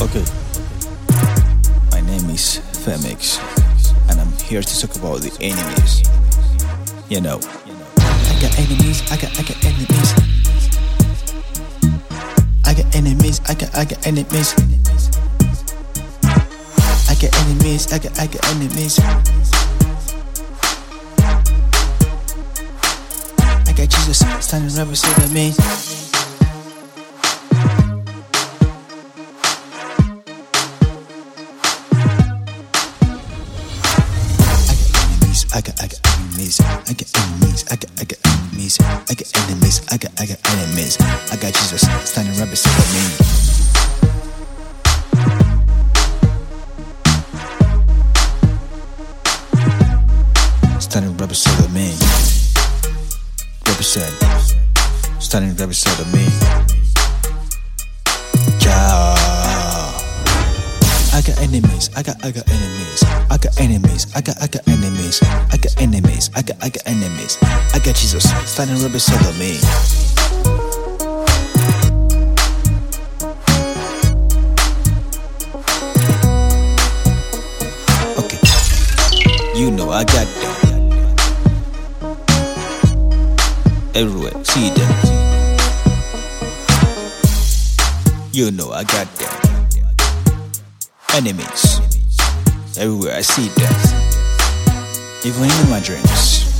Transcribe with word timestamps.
Okay. 0.00 0.24
My 1.92 2.00
name 2.00 2.28
is 2.30 2.60
Femix, 2.82 3.38
and 4.10 4.20
I'm 4.20 4.32
here 4.42 4.60
to 4.60 4.80
talk 4.80 4.96
about 4.96 5.20
the 5.20 5.30
enemies. 5.40 6.02
You 7.08 7.20
know, 7.20 7.38
I 7.96 8.38
got 8.40 8.58
enemies. 8.58 9.02
I 9.10 9.16
got 9.16 9.30
I 9.38 9.42
got 9.42 9.64
enemies. 9.64 10.14
I 12.64 12.74
got 12.74 12.94
enemies. 12.94 13.40
I 13.48 13.54
got 13.54 13.74
I 13.76 13.84
got 13.84 14.06
enemies. 14.06 14.54
I 17.08 17.14
got 17.14 17.34
enemies. 17.46 17.92
I 17.92 17.98
got 17.98 18.18
I 18.18 18.26
got 18.26 18.48
enemies. 18.50 18.98
I 23.66 23.72
got 23.76 23.88
Jesus 23.88 24.18
standing 24.44 24.76
right 24.76 24.88
beside 24.88 25.30
me. 25.32 25.54
I 35.54 35.60
got, 35.60 35.80
I 35.80 35.86
got 35.86 36.00
enemies. 36.18 36.60
I 36.60 36.92
got 36.94 37.06
enemies. 37.14 37.64
I 37.70 37.76
got, 37.76 37.90
I 38.00 38.04
got 38.04 38.18
enemies. 38.26 38.80
I 38.80 39.14
got 39.14 39.38
enemies. 39.38 39.86
I 39.88 39.96
got, 39.96 40.20
I 40.20 40.26
got 40.26 40.50
enemies. 40.50 41.00
I 41.00 41.36
got 41.36 41.54
Jesus 41.54 41.82
standing 42.10 42.36
right 42.40 42.50
beside 42.50 42.90
me. 42.90 43.04
Standing 50.80 51.16
right 51.18 51.28
beside 51.28 51.72
me. 51.72 51.94
Represent. 53.64 54.12
Standing 55.22 55.54
right 55.54 55.68
beside 55.68 56.12
me. 56.12 56.83
I 61.14 61.22
got 61.22 61.38
enemies, 61.40 61.90
I 61.94 62.02
got 62.02 62.24
I 62.24 62.32
got 62.32 62.48
enemies, 62.50 63.04
I 63.30 63.38
got 63.38 63.60
enemies, 63.60 64.06
I 64.16 64.20
got 64.20 64.42
I 64.42 64.48
got 64.48 64.66
enemies, 64.66 65.22
I 65.22 65.56
got 65.56 65.80
enemies, 65.80 66.28
I 66.34 66.42
got 66.42 66.56
I 66.60 66.68
got 66.68 66.82
enemies. 66.88 67.38
I 67.72 67.78
got 67.78 67.94
Jesus 67.94 68.24
standing 68.50 68.82
right 68.82 68.90
beside 68.90 69.38
me. 69.38 69.60
Okay, 78.18 78.40
you 79.54 79.70
know 79.70 79.90
I 79.90 80.02
got 80.02 80.26
them 80.42 80.54
everywhere. 83.94 84.44
See 84.44 84.70
them. 84.70 84.90
You 88.32 88.50
know 88.50 88.72
I 88.72 88.82
got 88.82 89.06
them 89.14 89.43
enemies. 91.14 91.78
Everywhere 92.76 93.14
I 93.14 93.20
see 93.20 93.46
them, 93.50 93.72
even 95.24 95.44
in 95.44 95.70
my 95.70 95.78
dreams. 95.78 96.50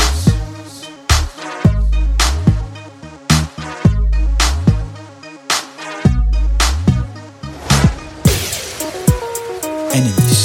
Enemies, 9.92 10.40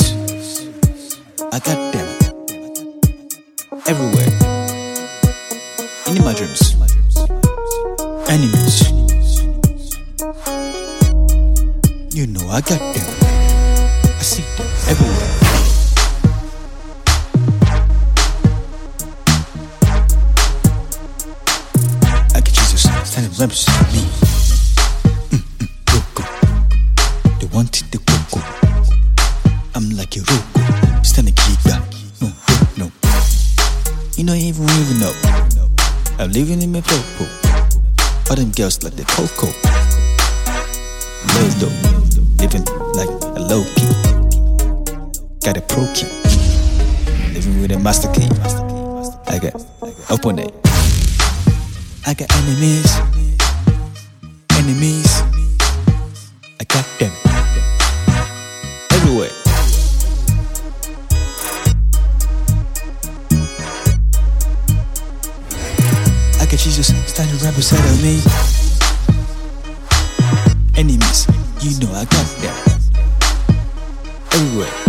I 1.54 1.60
got 1.60 1.80
them 1.94 2.08
everywhere 3.86 4.32
in 6.08 6.24
my 6.24 6.34
dreams. 6.34 6.76
Enemies, 8.28 8.76
you 12.16 12.26
know 12.26 12.50
I 12.50 12.62
got 12.62 12.80
them. 12.96 13.09
Standing 23.06 23.32
right 23.40 23.50
beside 23.50 23.94
me. 23.94 24.02
Mm, 25.32 25.44
mm, 25.60 25.70
Roko. 25.92 26.24
They 27.40 27.48
wanted 27.48 27.92
the 27.92 28.00
coco. 28.00 28.40
I'm 29.76 29.90
like 29.96 30.16
a 30.16 30.20
Roko. 30.20 31.06
Standing 31.06 31.34
giga. 31.36 31.80
No, 32.22 32.28
no, 32.78 32.86
no. 32.86 32.92
You 34.16 34.26
don't 34.26 34.38
even 34.38 34.70
even 34.70 35.00
know. 35.00 35.14
I'm 36.20 36.32
living 36.32 36.62
in 36.62 36.72
my 36.72 36.82
popo. 36.82 37.26
All 38.30 38.36
them 38.36 38.52
girls 38.52 38.84
like 38.84 38.96
the 38.96 39.06
coco. 39.06 39.48
Love 41.36 41.60
though. 41.60 41.76
Living 42.40 42.66
like 42.94 43.10
a 43.36 43.42
low 43.42 43.64
key. 43.76 43.94
Got 45.44 45.58
a 45.58 45.62
pro 45.62 45.88
key. 45.94 46.08
Living 47.34 47.62
with 47.62 47.72
a 47.72 47.80
master 47.80 48.12
key. 48.12 48.28
I 49.28 49.40
got 49.40 49.56
open 50.10 50.40
it. 50.40 50.69
I 52.06 52.14
got 52.14 52.32
enemies. 52.38 52.98
Enemies. 54.58 55.22
I 56.60 56.64
got 56.68 56.86
them. 57.00 57.12
Everywhere. 58.92 59.30
I 66.40 66.46
got 66.46 66.60
Jesus 66.60 66.88
standing 67.08 67.38
right 67.44 67.56
beside 67.56 67.86
of 67.86 68.04
me. 68.04 68.22
Enemies, 70.76 71.28
you 71.62 71.80
know 71.80 71.94
I 71.94 72.06
got 72.06 72.28
them 72.42 72.80
everywhere. 74.32 74.89